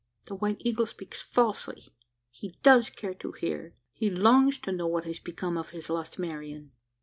"The 0.25 0.33
White 0.33 0.57
Eagle 0.61 0.87
speaks 0.87 1.21
falsely! 1.21 1.93
He 2.31 2.57
does 2.63 2.89
care 2.89 3.13
to 3.13 3.33
hear. 3.33 3.75
He 3.93 4.09
longs 4.09 4.57
to 4.61 4.71
know 4.71 4.87
what 4.87 5.05
has 5.05 5.19
become 5.19 5.59
of 5.59 5.69
his 5.69 5.91
lost 5.91 6.17
Marian. 6.17 6.71